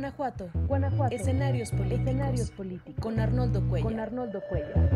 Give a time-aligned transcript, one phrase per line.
[0.00, 0.50] Guanajuato.
[0.66, 1.14] Guanajuato.
[1.14, 2.00] Escenarios políticos.
[2.00, 3.02] Escenarios políticos.
[3.02, 3.90] Con Arnoldo Cuellar.
[3.90, 4.90] Con Arnoldo Cuellar.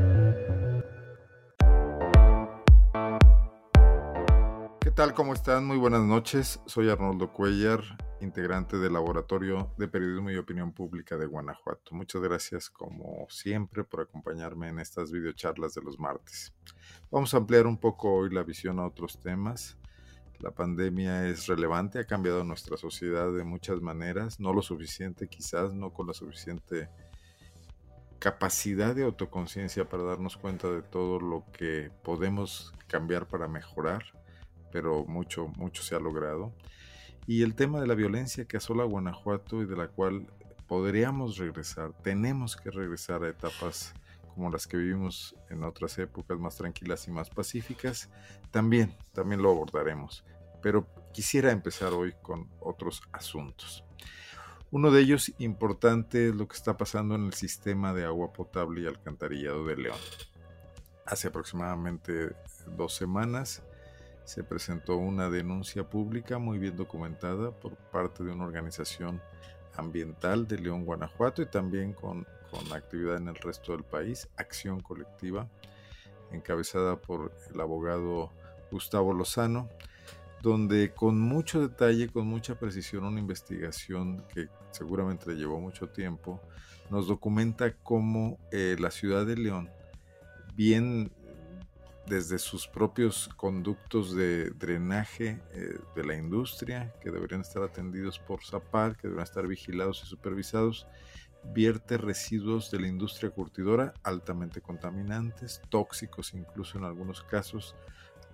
[4.80, 5.12] ¿Qué tal?
[5.12, 5.66] ¿Cómo están?
[5.66, 6.58] Muy buenas noches.
[6.64, 7.80] Soy Arnoldo Cuellar,
[8.22, 11.94] integrante del Laboratorio de Periodismo y Opinión Pública de Guanajuato.
[11.94, 16.54] Muchas gracias, como siempre, por acompañarme en estas videocharlas de los martes.
[17.10, 19.76] Vamos a ampliar un poco hoy la visión a otros temas.
[20.40, 25.74] La pandemia es relevante, ha cambiado nuestra sociedad de muchas maneras, no lo suficiente quizás,
[25.74, 26.88] no con la suficiente
[28.18, 34.02] capacidad de autoconciencia para darnos cuenta de todo lo que podemos cambiar para mejorar,
[34.72, 36.54] pero mucho, mucho se ha logrado.
[37.26, 40.26] Y el tema de la violencia que asola Guanajuato y de la cual
[40.66, 43.94] podríamos regresar, tenemos que regresar a etapas
[44.34, 48.10] como las que vivimos en otras épocas más tranquilas y más pacíficas,
[48.50, 50.24] también, también lo abordaremos.
[50.60, 53.84] Pero quisiera empezar hoy con otros asuntos.
[54.70, 58.82] Uno de ellos importante es lo que está pasando en el sistema de agua potable
[58.82, 59.98] y alcantarillado de León.
[61.06, 62.34] Hace aproximadamente
[62.76, 63.62] dos semanas
[64.24, 69.22] se presentó una denuncia pública muy bien documentada por parte de una organización
[69.76, 74.80] ambiental de León, Guanajuato y también con con actividad en el resto del país, Acción
[74.80, 75.48] Colectiva,
[76.30, 78.30] encabezada por el abogado
[78.70, 79.68] Gustavo Lozano,
[80.40, 86.40] donde con mucho detalle, con mucha precisión, una investigación que seguramente le llevó mucho tiempo,
[86.90, 89.70] nos documenta cómo eh, la ciudad de León,
[90.54, 91.10] bien
[92.06, 98.44] desde sus propios conductos de drenaje eh, de la industria, que deberían estar atendidos por
[98.44, 100.86] ZAPAR, que deberían estar vigilados y supervisados,
[101.52, 107.74] vierte residuos de la industria curtidora altamente contaminantes, tóxicos incluso en algunos casos,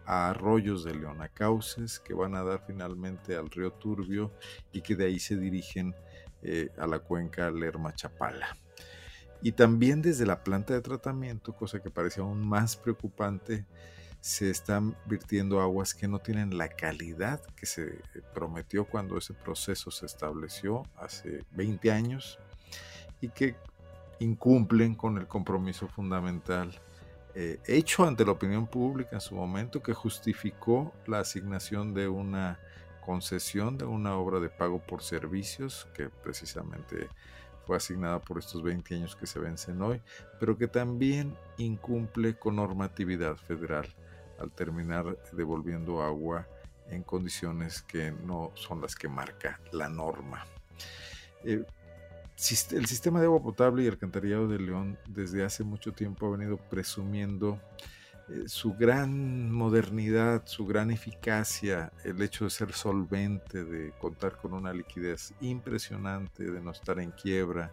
[0.06, 4.32] a arroyos de León, a cauces que van a dar finalmente al río Turbio
[4.72, 5.94] y que de ahí se dirigen
[6.42, 8.56] eh, a la cuenca Lerma-Chapala.
[9.42, 13.64] Y también desde la planta de tratamiento, cosa que parece aún más preocupante,
[14.20, 18.00] se están virtiendo aguas que no tienen la calidad que se
[18.34, 22.38] prometió cuando ese proceso se estableció hace 20 años
[23.20, 23.54] y que
[24.18, 26.78] incumplen con el compromiso fundamental
[27.34, 32.58] eh, hecho ante la opinión pública en su momento que justificó la asignación de una
[33.00, 37.08] concesión de una obra de pago por servicios que precisamente
[37.66, 40.02] fue asignada por estos 20 años que se vencen hoy,
[40.38, 43.86] pero que también incumple con normatividad federal
[44.38, 46.48] al terminar devolviendo agua
[46.88, 50.44] en condiciones que no son las que marca la norma.
[51.44, 51.64] Eh,
[52.70, 56.56] el sistema de agua potable y alcantarillado de León desde hace mucho tiempo ha venido
[56.56, 57.60] presumiendo
[58.30, 64.54] eh, su gran modernidad, su gran eficacia, el hecho de ser solvente, de contar con
[64.54, 67.72] una liquidez impresionante, de no estar en quiebra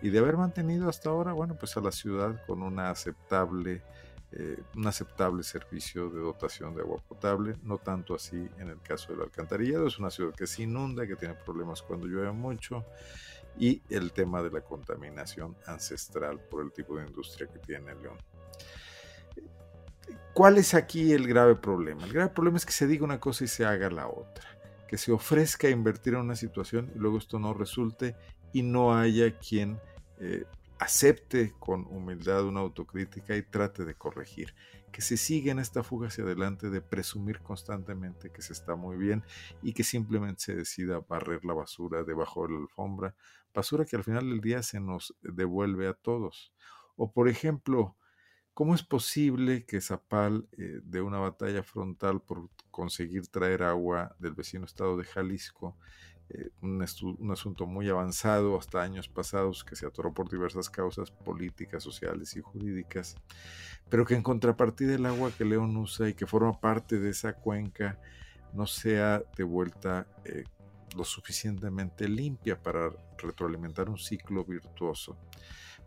[0.00, 3.82] y de haber mantenido hasta ahora, bueno, pues a la ciudad con una aceptable,
[4.30, 9.12] eh, un aceptable servicio de dotación de agua potable, no tanto así en el caso
[9.12, 12.84] del alcantarillado, es una ciudad que se inunda, que tiene problemas cuando llueve mucho
[13.58, 18.18] y el tema de la contaminación ancestral por el tipo de industria que tiene León.
[20.32, 22.04] ¿Cuál es aquí el grave problema?
[22.04, 24.44] El grave problema es que se diga una cosa y se haga la otra,
[24.88, 28.16] que se ofrezca invertir en una situación y luego esto no resulte
[28.52, 29.80] y no haya quien
[30.18, 30.44] eh,
[30.78, 34.54] acepte con humildad una autocrítica y trate de corregir.
[34.94, 38.96] Que se siga en esta fuga hacia adelante de presumir constantemente que se está muy
[38.96, 39.24] bien
[39.60, 43.16] y que simplemente se decida barrer la basura debajo de la alfombra,
[43.52, 46.52] basura que al final del día se nos devuelve a todos.
[46.94, 47.96] O por ejemplo,
[48.52, 54.34] ¿cómo es posible que Zapal eh, de una batalla frontal por conseguir traer agua del
[54.34, 55.76] vecino estado de Jalisco
[56.30, 56.82] eh, un,
[57.30, 62.40] asunto muy avanzado hasta años pasados que se atoró por diversas causas políticas, sociales y
[62.40, 63.16] jurídicas,
[63.90, 67.34] pero que en contrapartida el agua que León usa y que forma parte de esa
[67.34, 67.98] cuenca
[68.54, 70.44] no sea devuelta eh,
[70.96, 75.18] lo suficientemente limpia para retroalimentar un ciclo virtuoso.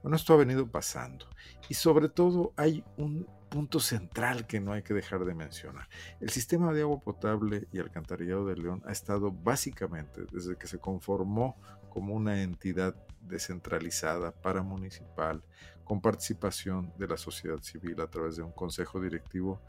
[0.02, 1.28] Bueno, esto ha venido pasando
[1.70, 5.88] y sobre todo hay un punto central que no hay que dejar de mencionar.
[6.20, 10.80] El sistema de agua potable y alcantarillado de León ha estado básicamente desde que se
[10.80, 11.58] conformó
[11.90, 15.44] como una entidad descentralizada, paramunicipal,
[15.84, 19.62] con participación de la sociedad civil a través de un consejo directivo,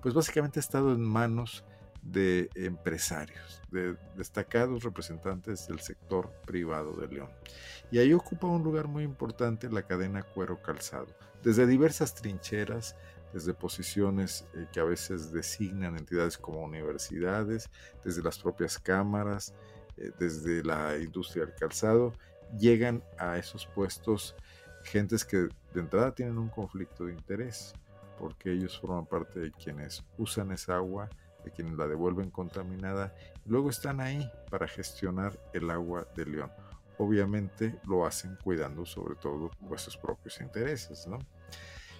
[0.00, 1.64] pues básicamente ha estado en manos
[2.12, 7.30] de empresarios, de destacados representantes del sector privado de León.
[7.90, 11.08] Y ahí ocupa un lugar muy importante la cadena cuero calzado,
[11.42, 12.96] desde diversas trincheras,
[13.32, 17.68] desde posiciones eh, que a veces designan entidades como universidades,
[18.04, 19.54] desde las propias cámaras,
[19.96, 22.12] eh, desde la industria del calzado
[22.58, 24.34] llegan a esos puestos
[24.84, 27.74] gentes que de entrada tienen un conflicto de interés,
[28.18, 31.08] porque ellos forman parte de quienes usan esa agua,
[31.50, 33.14] quienes la devuelven contaminada,
[33.44, 36.50] luego están ahí para gestionar el agua de León.
[36.98, 41.18] Obviamente lo hacen cuidando sobre todo sus propios intereses, ¿no?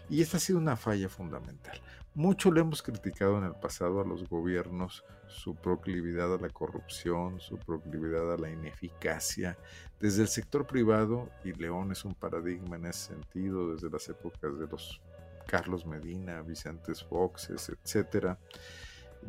[0.08, 1.80] Y esta ha sido una falla fundamental.
[2.14, 7.40] Mucho le hemos criticado en el pasado a los gobiernos su proclividad a la corrupción,
[7.40, 9.58] su proclividad a la ineficacia.
[10.00, 14.58] Desde el sector privado, y León es un paradigma en ese sentido, desde las épocas
[14.58, 15.02] de los
[15.46, 18.38] Carlos Medina, Vicentes Foxes, etcétera,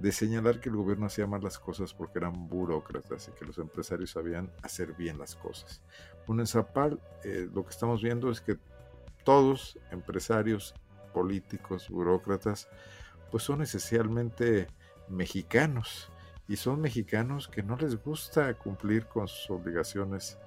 [0.01, 3.57] de señalar que el gobierno hacía mal las cosas porque eran burócratas y que los
[3.57, 5.81] empresarios sabían hacer bien las cosas.
[6.25, 8.57] Bueno, en Zapal eh, lo que estamos viendo es que
[9.23, 10.73] todos, empresarios,
[11.13, 12.69] políticos, burócratas,
[13.31, 14.67] pues son esencialmente
[15.09, 16.11] mexicanos
[16.47, 20.37] y son mexicanos que no les gusta cumplir con sus obligaciones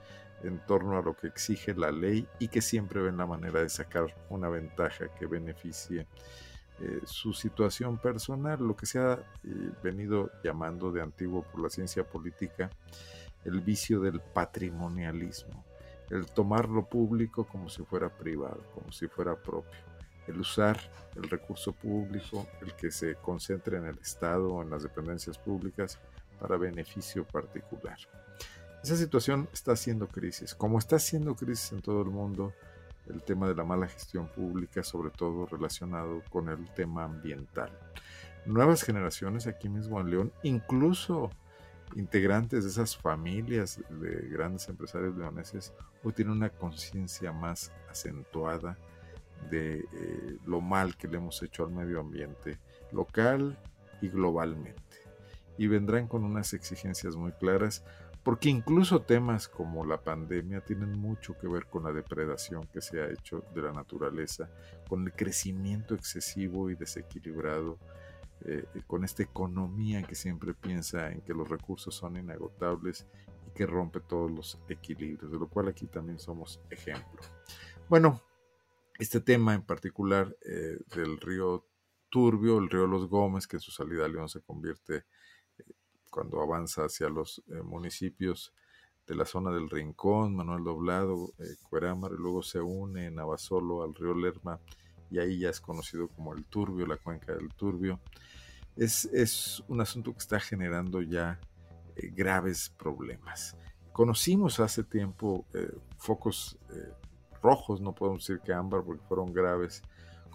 [0.43, 3.69] en torno a lo que exige la ley y que siempre ven la manera de
[3.69, 6.06] sacar una ventaja que beneficie
[6.81, 11.71] eh, su situación personal, lo que se ha eh, venido llamando de antiguo por la
[11.71, 12.71] ciencia política
[13.44, 15.65] el vicio del patrimonialismo
[16.11, 19.71] el tomar lo público como si fuera privado, como si fuera propio,
[20.27, 20.79] el usar
[21.17, 25.99] el recurso público, el que se concentre en el Estado o en las dependencias públicas
[26.38, 27.97] para beneficio particular.
[28.83, 32.53] Esa situación está haciendo crisis, como está haciendo crisis en todo el mundo
[33.12, 37.71] el tema de la mala gestión pública, sobre todo relacionado con el tema ambiental.
[38.47, 41.31] Nuevas generaciones aquí mismo en León, incluso
[41.95, 45.73] integrantes de esas familias de grandes empresarios leoneses
[46.05, 48.79] hoy tienen una conciencia más acentuada
[49.51, 52.59] de eh, lo mal que le hemos hecho al medio ambiente
[52.93, 53.59] local
[54.01, 54.81] y globalmente.
[55.59, 57.85] Y vendrán con unas exigencias muy claras,
[58.23, 63.01] porque incluso temas como la pandemia tienen mucho que ver con la depredación que se
[63.01, 64.51] ha hecho de la naturaleza,
[64.89, 67.79] con el crecimiento excesivo y desequilibrado
[68.43, 73.07] eh, con esta economía que siempre piensa en que los recursos son inagotables
[73.47, 77.21] y que rompe todos los equilibrios, de lo cual aquí también somos ejemplo.
[77.89, 78.23] Bueno,
[78.99, 81.67] este tema en particular eh, del río
[82.11, 85.05] Turbio, el río Los Gómez, que en su salida a León se convierte eh,
[86.11, 88.53] cuando avanza hacia los municipios
[89.07, 91.33] de la zona del Rincón, Manuel Doblado,
[91.69, 94.61] Cuerámar, y luego se une en Abasolo al río Lerma,
[95.11, 98.01] y ahí ya es conocido como el Turbio, la cuenca del Turbio
[98.77, 101.39] es, un asunto que está generando ya
[101.97, 103.57] eh, graves problemas.
[103.93, 106.93] Conocimos hace tiempo eh, focos eh,
[107.43, 109.83] rojos, no podemos decir que ámbar porque fueron graves,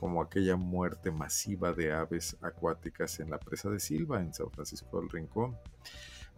[0.05, 5.01] como aquella muerte masiva de aves acuáticas en la presa de Silva, en San Francisco
[5.01, 5.57] del Rincón.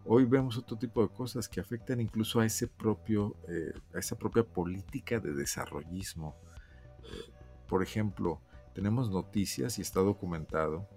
[0.06, 3.36] Hoy vemos otro tipo de cosas que afectan incluso a, ese propio,
[3.94, 6.38] a esa propia política de desarrollismo.
[7.68, 8.40] por ejemplo,
[8.74, 10.88] tenemos noticias y está documentado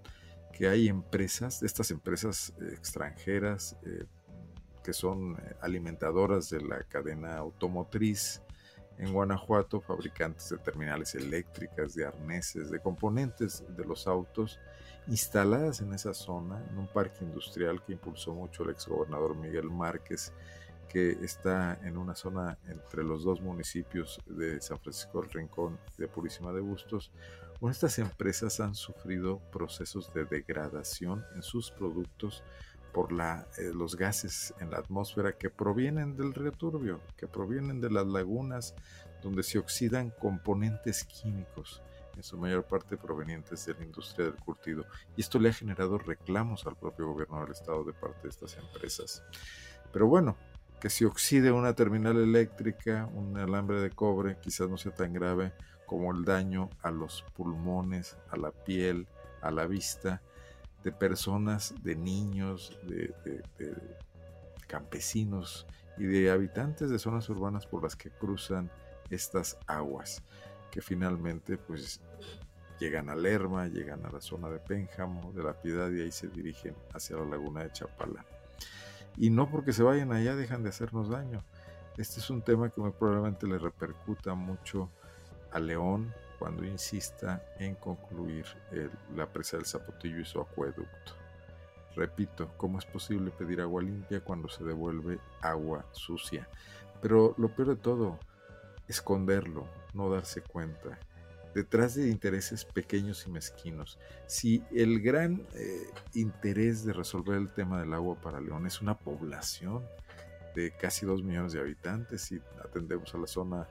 [0.53, 4.05] que hay empresas, estas empresas eh, extranjeras eh,
[4.85, 8.43] que son eh, alimentadoras de la cadena automotriz
[9.01, 14.61] en Guanajuato, fabricantes de terminales eléctricas, de arneses, de componentes de los autos,
[15.09, 20.33] instaladas en esa zona, en un parque industrial que impulsó mucho el exgobernador Miguel Márquez,
[20.89, 26.03] que está en una zona entre los dos municipios de San Francisco del Rincón y
[26.03, 27.11] de Purísima de Bustos,
[27.69, 32.43] estas empresas han sufrido procesos de degradación en sus productos
[32.93, 37.81] por la, eh, los gases en la atmósfera que provienen del río Turbio, que provienen
[37.81, 38.75] de las lagunas
[39.23, 41.83] donde se oxidan componentes químicos,
[42.17, 44.85] en su mayor parte provenientes de la industria del curtido.
[45.17, 48.57] Y esto le ha generado reclamos al propio gobierno del estado de parte de estas
[48.57, 49.23] empresas.
[49.93, 50.37] Pero bueno,
[50.81, 55.53] que se oxide una terminal eléctrica, un alambre de cobre, quizás no sea tan grave
[55.87, 59.07] como el daño a los pulmones, a la piel,
[59.43, 60.23] a la vista
[60.83, 63.13] de personas, de niños, de,
[64.67, 65.67] campesinos
[65.99, 68.71] y de habitantes de zonas urbanas por las que cruzan
[69.11, 70.23] estas aguas,
[70.71, 72.01] que finalmente pues
[72.79, 76.29] llegan a Lerma, llegan a la zona de Pénjamo, de la Piedad y ahí se
[76.29, 78.25] dirigen hacia la laguna de Chapala.
[79.17, 81.45] Y no porque se vayan allá dejan de hacernos daño.
[81.99, 84.89] Este es un tema que muy probablemente le repercuta mucho
[85.51, 88.47] a León cuando insista en concluir
[89.15, 91.13] la presa del Zapotillo y su acueducto.
[91.95, 96.49] Repito, ¿cómo es posible pedir agua limpia cuando se devuelve agua sucia?
[97.03, 98.19] Pero lo peor de todo,
[98.89, 100.99] esconderlo, no darse cuenta,
[101.55, 103.99] detrás de intereses pequeños y mezquinos.
[104.27, 108.97] Si el gran eh, interés de resolver el tema del agua para León es una
[108.97, 109.85] población
[110.55, 113.69] de casi 2 millones de habitantes si atendemos a la zona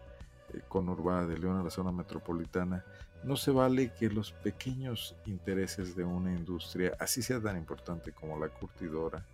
[0.54, 2.84] eh, conurbada de León, a la zona metropolitana,
[3.24, 8.40] no se vale que los pequeños intereses de una industria, así sea tan importante como
[8.40, 9.26] la curtidora,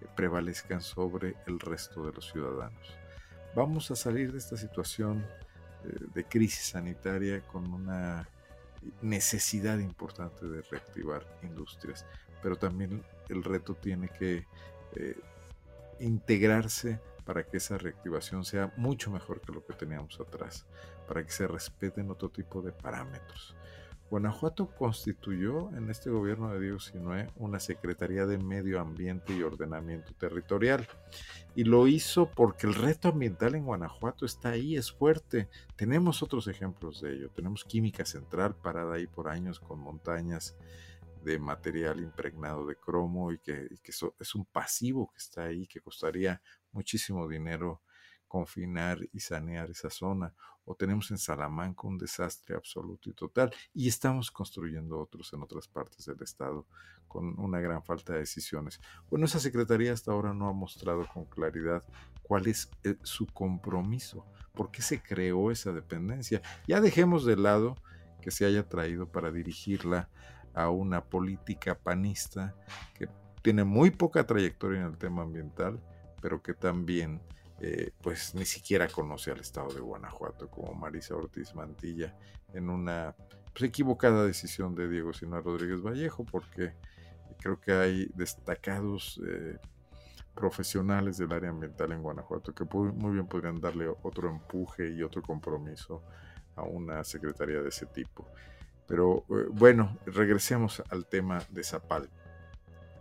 [0.00, 2.94] eh, prevalezcan sobre el resto de los ciudadanos.
[3.54, 5.26] Vamos a salir de esta situación
[5.84, 8.28] eh, de crisis sanitaria con una
[9.02, 12.06] necesidad importante de reactivar industrias,
[12.42, 14.46] pero también el reto tiene que
[15.98, 20.64] integrarse para que esa reactivación sea mucho mejor que lo que teníamos atrás,
[21.06, 23.54] para que se respeten otro tipo de parámetros.
[24.08, 30.14] Guanajuato constituyó en este gobierno de Diego Sinue una Secretaría de Medio Ambiente y Ordenamiento
[30.14, 30.86] Territorial.
[31.56, 35.48] Y lo hizo porque el reto ambiental en Guanajuato está ahí, es fuerte.
[35.74, 37.30] Tenemos otros ejemplos de ello.
[37.30, 40.56] Tenemos Química Central parada ahí por años con montañas
[41.24, 46.40] de material impregnado de cromo y que, es un pasivo que está ahí, que costaría
[46.76, 47.80] muchísimo dinero
[48.28, 50.34] confinar y sanear esa zona.
[50.64, 53.52] O tenemos en Salamanca un desastre absoluto y total.
[53.72, 56.66] Y estamos construyendo otros en otras partes del estado
[57.08, 58.80] con una gran falta de decisiones.
[59.08, 61.82] Bueno, esa secretaría hasta ahora no ha mostrado con claridad
[62.22, 64.26] cuál es eh, su compromiso.
[64.52, 66.42] ¿Por qué se creó esa dependencia?
[66.66, 67.76] Ya dejemos de lado
[68.20, 70.10] que se haya traído para dirigirla
[70.52, 72.56] a una política panista
[72.94, 73.08] que
[73.42, 75.80] tiene muy poca trayectoria en el tema ambiental,
[76.20, 77.20] pero que también
[77.60, 82.14] eh, pues ni siquiera conoce al estado de Guanajuato, como Marisa Ortiz Mantilla,
[82.52, 83.14] en una
[83.52, 86.74] pues, equivocada decisión de Diego Sinaloa Rodríguez Vallejo, porque
[87.38, 89.58] creo que hay destacados eh,
[90.34, 95.22] profesionales del área ambiental en Guanajuato que muy bien podrían darle otro empuje y otro
[95.22, 96.02] compromiso
[96.56, 98.28] a una secretaría de ese tipo.
[98.86, 102.10] Pero eh, bueno, regresemos al tema de Zapal.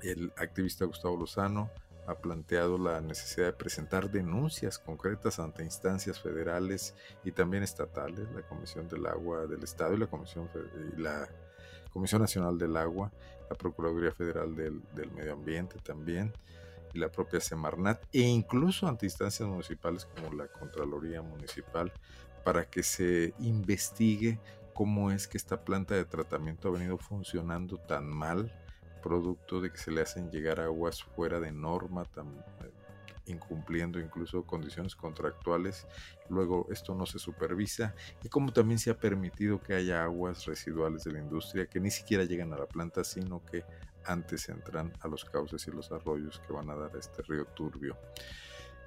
[0.02, 1.70] El activista Gustavo Lozano
[2.08, 8.42] ha planteado la necesidad de presentar denuncias concretas ante instancias federales y también estatales, la
[8.44, 10.50] Comisión del Agua del Estado y la Comisión,
[12.20, 13.12] Nacional del Agua,
[13.50, 16.34] la Procuraduría Federal del, del Medio Ambiente también,
[16.94, 21.92] y la propia Semarnat, e incluso ante instancias municipales como la Contraloría Municipal,
[22.44, 24.40] para que se investigue
[24.74, 28.52] cómo es que esta planta de tratamiento ha venido funcionando tan mal,
[29.06, 32.72] producto de que se le hacen llegar aguas fuera de norma, eh,
[33.28, 35.86] incumpliendo incluso condiciones contractuales.
[36.28, 37.94] Luego esto no se supervisa
[38.24, 41.92] y cómo también se ha permitido que haya aguas residuales de la industria que ni
[41.92, 43.64] siquiera llegan a la planta, sino que
[44.06, 47.46] antes entran a los cauces y los arroyos que van a dar a este río
[47.46, 47.96] turbio.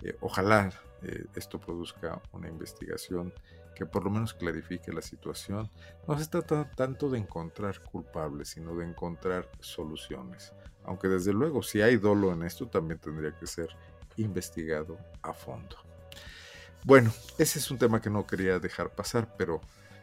[0.02, 0.72] Eh, ojalá
[1.02, 3.32] eh, esto produzca una investigación
[3.78, 5.70] que por lo menos clarifique la situación.
[6.08, 10.52] No se trata tanto de encontrar culpables, sino de encontrar soluciones.
[10.84, 13.68] Aunque desde luego si hay dolo en esto también tendría que ser
[14.16, 15.76] investigado a fondo.
[16.82, 19.60] Bueno, ese es un tema que no quería dejar pasar, pero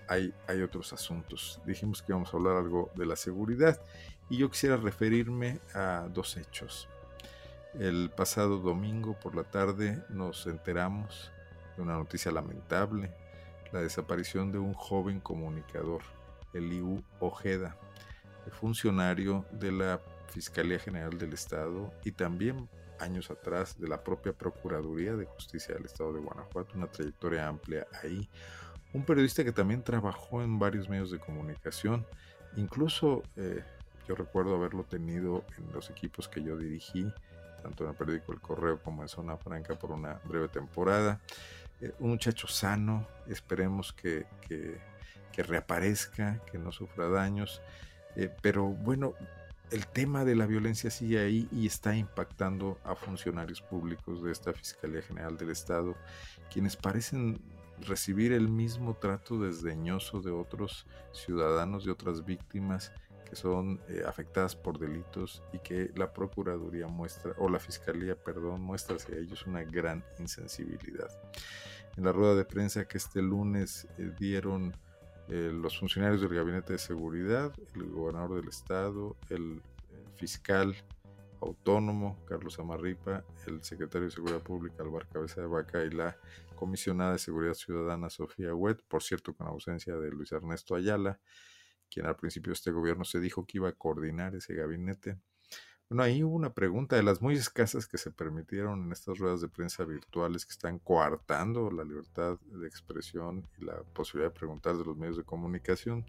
[0.07, 1.59] hay, hay otros asuntos.
[1.65, 3.81] Dijimos que íbamos a hablar algo de la seguridad
[4.29, 6.87] y yo quisiera referirme a dos hechos.
[7.77, 11.33] El pasado domingo por la tarde nos enteramos
[11.75, 13.11] de una noticia lamentable
[13.71, 16.01] la desaparición de un joven comunicador,
[16.53, 17.77] Eliu Ojeda,
[18.51, 22.69] funcionario de la Fiscalía General del Estado y también
[22.99, 27.87] años atrás de la propia Procuraduría de Justicia del Estado de Guanajuato, una trayectoria amplia
[28.03, 28.29] ahí.
[28.93, 32.05] Un periodista que también trabajó en varios medios de comunicación,
[32.55, 33.63] incluso eh,
[34.07, 37.11] yo recuerdo haberlo tenido en los equipos que yo dirigí,
[37.61, 41.19] tanto en el periódico El Correo como en Zona Franca por una breve temporada.
[41.81, 44.25] Eh, un muchacho sano, esperemos que,
[45.37, 47.61] reaparezca, que no sufra daños,
[48.15, 49.13] eh, pero bueno,
[49.71, 54.53] el tema de la violencia sigue ahí y está impactando a funcionarios públicos de esta
[54.53, 55.95] Fiscalía General del Estado,
[56.51, 57.41] quienes parecen
[57.81, 62.93] recibir el mismo trato desdeñoso de otros ciudadanos, de otras víctimas
[63.25, 68.61] que son eh, afectadas por delitos y que la Procuraduría muestra, o la Fiscalía, perdón,
[68.61, 71.09] muestra hacia ellos una gran insensibilidad.
[71.97, 74.73] En la rueda de prensa que este lunes eh, dieron
[75.27, 79.61] eh, los funcionarios del Gabinete de Seguridad, el gobernador del Estado, el
[80.15, 80.75] fiscal
[81.41, 86.17] autónomo Carlos Amarripa, el secretario de Seguridad Pública Alvar Cabeza de Vaca y la
[86.55, 91.19] comisionada de Seguridad Ciudadana Sofía Huet, por cierto con ausencia de Luis Ernesto Ayala,
[91.95, 95.17] quien al principio de este gobierno se dijo que iba a coordinar ese gabinete.
[95.87, 99.39] Bueno, ahí hubo una pregunta de las muy escasas que se permitieron en estas ruedas
[99.39, 104.75] de prensa virtuales que están coartando la libertad de expresión y la posibilidad de preguntar
[104.75, 106.05] de los medios de comunicación.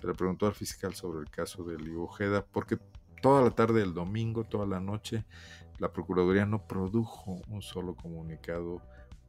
[0.00, 2.78] Se le preguntó al fiscal sobre el caso de Liu Ojeda, porque
[3.20, 5.26] toda la tarde del domingo, toda la noche,
[5.78, 8.80] la Procuraduría no produjo un solo comunicado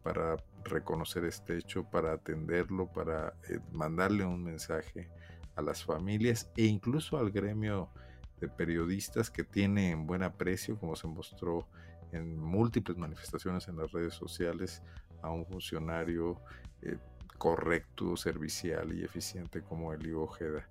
[0.02, 5.10] para reconocer este hecho, para atenderlo, para eh, mandarle un mensaje
[5.60, 7.90] a las familias e incluso al gremio
[8.40, 11.68] de periodistas que tiene en buen aprecio, como se mostró
[12.12, 14.82] en múltiples manifestaciones en las redes sociales,
[15.22, 16.42] a un funcionario
[16.82, 16.98] eh,
[17.38, 20.68] correcto, servicial y eficiente como Elio Ojeda.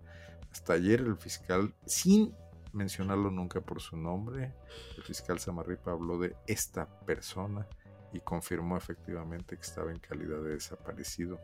[0.50, 2.34] Hasta ayer el fiscal, sin
[2.72, 4.54] mencionarlo nunca por su nombre,
[4.96, 7.66] el fiscal Samarripa habló de esta persona
[8.12, 11.40] y confirmó efectivamente que estaba en calidad de desaparecido.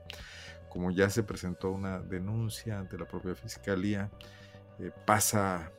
[0.71, 4.11] Como ya se presentó una denuncia ante la propia fiscalía,
[4.78, 5.71] eh, pasa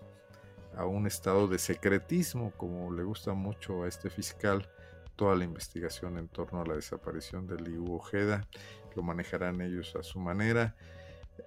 [0.76, 4.70] a un estado de secretismo, como le gusta mucho a este fiscal,
[5.16, 8.48] toda la investigación en torno a la desaparición de Liu Ojeda.
[8.96, 10.76] Lo manejarán ellos a su manera.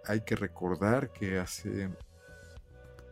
[0.07, 1.91] Hay que recordar que hace,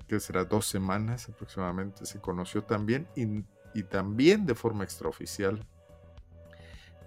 [0.07, 5.67] que será dos semanas aproximadamente, se conoció también y, y también de forma extraoficial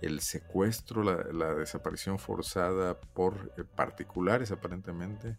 [0.01, 5.37] el secuestro, la, desaparición forzada por eh, particulares aparentemente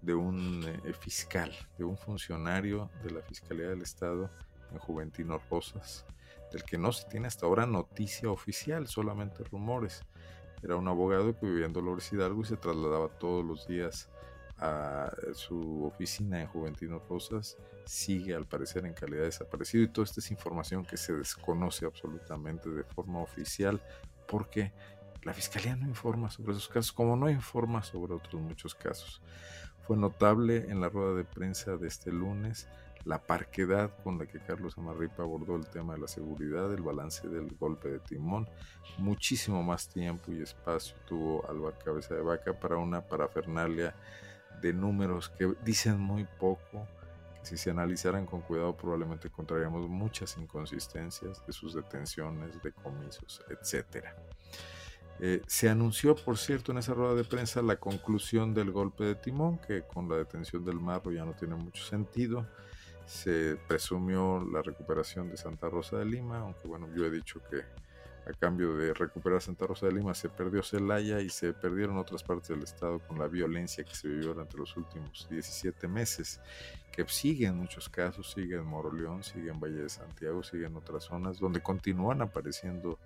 [0.00, 4.30] de un eh, fiscal, de un funcionario de la Fiscalía del Estado
[4.72, 6.06] en Juventino Rosas,
[6.52, 10.04] del que no se tiene hasta ahora noticia oficial, solamente rumores.
[10.62, 14.08] Era un abogado que vivía en Dolores Hidalgo y se trasladaba todos los días
[14.58, 17.56] a su oficina en Juventino Rosas.
[17.84, 21.86] Sigue al parecer en calidad de desaparecido y toda esta es información que se desconoce
[21.86, 23.80] absolutamente de forma oficial
[24.26, 24.72] porque
[25.22, 29.22] la fiscalía no informa sobre esos casos, como no informa sobre otros muchos casos.
[29.86, 32.68] Fue notable en la rueda de prensa de este lunes
[33.04, 37.26] la parquedad con la que Carlos Amarripa abordó el tema de la seguridad, el balance
[37.26, 38.48] del golpe de timón.
[38.98, 43.94] Muchísimo más tiempo y espacio tuvo Álvaro Cabeza de Vaca para una parafernalia
[44.60, 46.86] de números que dicen muy poco,
[47.42, 54.06] si se analizaran con cuidado probablemente encontraríamos muchas inconsistencias de sus detenciones, decomisos, etc.
[55.20, 59.14] Eh, se anunció, por cierto, en esa rueda de prensa la conclusión del golpe de
[59.14, 62.46] timón, que con la detención del marro ya no tiene mucho sentido.
[63.06, 67.62] Se presumió la recuperación de Santa Rosa de Lima, aunque bueno, yo he dicho que
[68.28, 72.22] a cambio de recuperar Santa Rosa de Lima se perdió Celaya y se perdieron otras
[72.22, 76.40] partes del estado con la violencia que se vivió durante los últimos 17 meses,
[76.92, 80.76] que sigue en muchos casos, sigue en Moroleón, sigue en Valle de Santiago, sigue en
[80.76, 82.98] otras zonas donde continúan apareciendo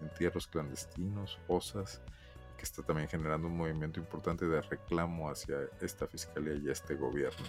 [0.00, 2.00] entierros clandestinos, fosas,
[2.56, 7.44] que está también generando un movimiento importante de reclamo hacia esta fiscalía y este gobierno.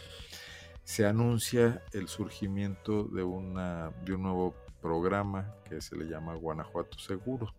[0.84, 7.00] Se anuncia el surgimiento de, una, de un nuevo programa que se le llama Guanajuato
[7.00, 7.52] Seguro.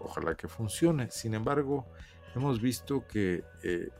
[0.00, 1.10] Ojalá que funcione.
[1.10, 1.84] Sin embargo,
[2.34, 3.90] hemos visto que eh,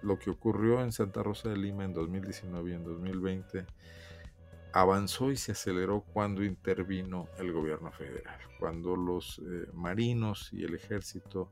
[0.00, 3.66] lo que ocurrió en Santa Rosa de Lima en 2019 y en 2020
[4.72, 10.74] avanzó y se aceleró cuando intervino el gobierno federal, cuando los eh, marinos y el
[10.76, 11.50] ejército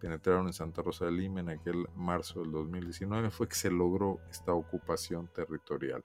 [0.00, 4.20] penetraron en Santa Rosa de Lima en aquel marzo del 2019, fue que se logró
[4.30, 6.04] esta ocupación territorial.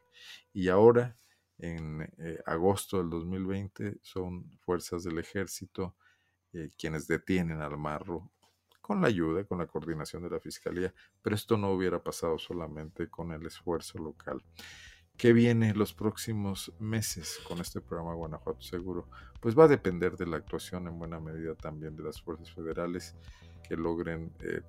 [0.53, 1.17] Y ahora,
[1.59, 5.95] en eh, agosto del 2020, son fuerzas del ejército
[6.53, 8.31] eh, quienes detienen al marro
[8.81, 10.91] con la ayuda, con la coordinación de la Fiscalía,
[11.21, 14.43] pero esto no hubiera pasado solamente con el esfuerzo local.
[15.15, 19.09] ¿Qué viene los próximos meses con este programa Guanajuato Seguro?
[19.41, 23.15] Pues va a depender de la actuación en buena medida también de las fuerzas federales
[23.67, 24.61] que logren eh,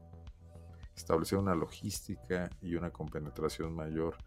[0.94, 4.18] establecer una logística y una compenetración mayor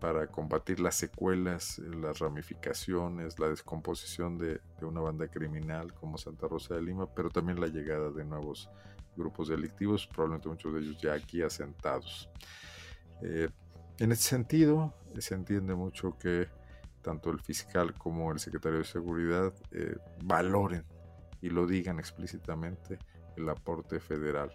[0.00, 6.74] para combatir las secuelas, las ramificaciones, la descomposición de, una banda criminal como Santa Rosa
[6.74, 8.68] de Lima, pero también la llegada de nuevos
[9.16, 12.28] grupos delictivos, probablemente muchos de ellos ya aquí asentados.
[13.22, 13.48] Eh,
[13.98, 16.48] en ese sentido, se entiende mucho que
[17.00, 20.84] tanto el fiscal como el secretario de Seguridad eh, valoren
[21.40, 22.98] y lo digan explícitamente
[23.36, 24.52] el aporte federal.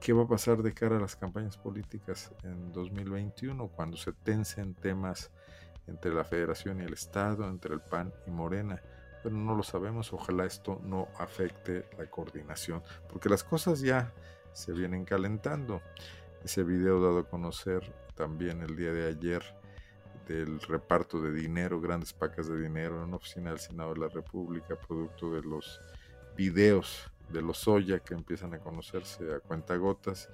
[0.00, 4.74] ¿Qué va a pasar de cara a las campañas políticas en 2021 cuando se tensen
[4.74, 5.30] temas
[5.86, 8.80] entre la federación y el Estado, entre el PAN y Morena?
[9.22, 14.12] Bueno, no lo sabemos, ojalá esto no afecte la coordinación, porque las cosas ya
[14.52, 15.82] se vienen calentando.
[16.44, 19.42] Ese video dado a conocer también el día de ayer
[20.28, 24.08] del reparto de dinero, grandes pacas de dinero en una oficina del Senado de la
[24.08, 25.80] República, producto de los
[26.36, 30.28] videos de los Soya que empiezan a conocerse a cuentagotas.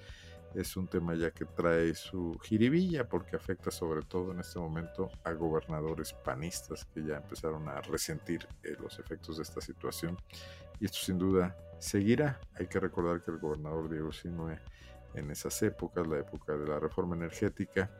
[0.55, 5.11] Es un tema ya que trae su jiribilla porque afecta sobre todo en este momento
[5.25, 10.19] a gobernadores panistas que ya empezaron a resentir eh, los efectos de esta situación.
[10.79, 12.39] Y esto sin duda seguirá.
[12.55, 14.59] Hay que recordar que el gobernador Diego Sinue
[15.15, 17.91] en esas épocas, la época de la reforma energética,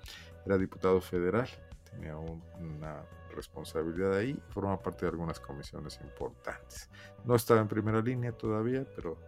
[0.45, 1.49] era diputado federal,
[1.91, 6.91] tenía una responsabilidad ahí y forma parte de algunas comisiones importantes.
[7.25, 9.19] No estaba en primera línea todavía, pero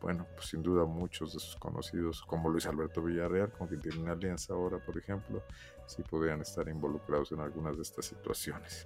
[0.00, 4.02] bueno, pues sin duda muchos de sus conocidos, como Luis Alberto Villarreal, con quien tiene
[4.02, 5.42] una alianza ahora, por ejemplo,
[5.86, 8.84] sí podrían estar involucrados en algunas de estas situaciones.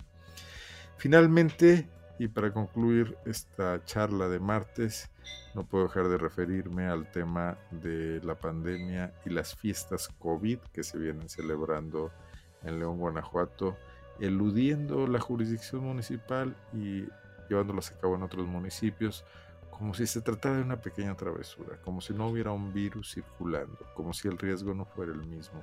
[0.97, 1.89] Finalmente,
[2.19, 5.11] y para concluir esta charla de martes,
[5.55, 10.83] no puedo dejar de referirme al tema de la pandemia y las fiestas COVID que
[10.83, 12.13] se vienen celebrando
[12.63, 13.77] en León, Guanajuato,
[14.21, 17.05] eludiendo la jurisdicción municipal y
[17.49, 19.25] llevándolas a cabo en otros municipios
[19.71, 23.79] como si se tratara de una pequeña travesura, como si no hubiera un virus circulando,
[23.95, 25.63] como si el riesgo no fuera el mismo,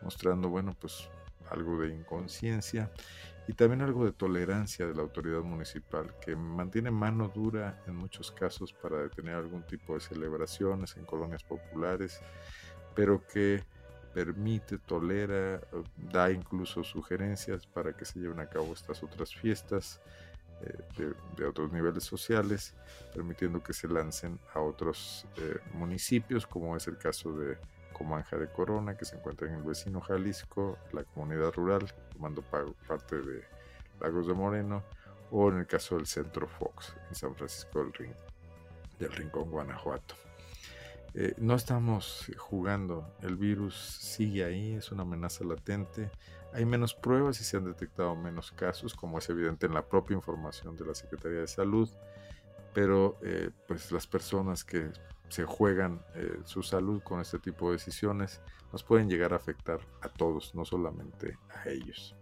[0.00, 1.10] mostrando, bueno, pues
[1.50, 2.90] algo de inconsciencia
[3.48, 8.30] y también algo de tolerancia de la autoridad municipal, que mantiene mano dura en muchos
[8.30, 12.20] casos para detener algún tipo de celebraciones en colonias populares,
[12.94, 13.64] pero que
[14.18, 15.60] permite, tolera,
[15.96, 20.00] da incluso sugerencias para que se lleven a cabo estas otras fiestas
[20.60, 22.74] eh, de, otros niveles sociales,
[23.14, 27.58] permitiendo que se lancen a otros eh, municipios, como es el caso de
[27.92, 33.22] Comanja de Corona, que se encuentra en el vecino Jalisco, la comunidad rural, tomando parte
[33.22, 33.44] de
[34.00, 34.82] Lagos de Moreno,
[35.30, 38.16] o en el caso del Centro Fox, en San Francisco del,
[38.98, 40.27] del Rincón, Guanajuato.
[41.14, 46.10] Eh, no estamos jugando, el virus sigue ahí, es una amenaza latente
[46.52, 50.14] hay menos pruebas y se han detectado menos casos, como es evidente en la propia
[50.14, 51.88] información de la Secretaría de Salud,
[52.72, 54.90] pero eh, pues las personas que
[55.28, 58.40] se juegan eh, su salud con este tipo de decisiones
[58.72, 62.16] nos pueden llegar a afectar a todos, no solamente a ellos.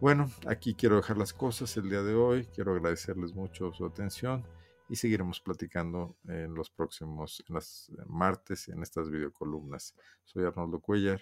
[0.00, 4.44] Bueno, aquí quiero dejar las cosas el día de hoy, quiero agradecerles mucho su atención
[4.88, 9.94] y seguiremos platicando en los próximos en las martes en estas videocolumnas.
[10.24, 11.20] Soy Arnoldo Cuellar,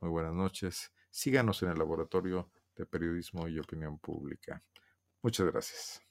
[0.00, 4.62] muy buenas noches Síganos en el Laboratorio de Periodismo y Opinión Pública.
[5.22, 6.02] Muchas gracias.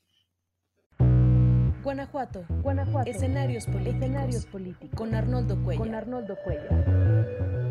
[1.84, 2.44] Guanajuato.
[2.64, 3.12] Guanajuato.
[3.12, 3.98] Escenarios políticos.
[3.98, 4.98] Escenarios políticos.
[4.98, 5.86] Con Arnoldo Cuellar.
[5.86, 7.65] Con Arnoldo Cuellar.